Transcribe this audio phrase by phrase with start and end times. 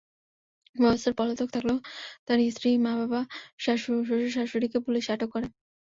[0.75, 1.77] মোবাশ্বের পলাতক থাকলেও
[2.25, 3.21] তাঁর স্ত্রী, মা, বাবা,
[3.59, 5.47] শ্বশুর-শাশুড়িকে পুলিশ আটক করে।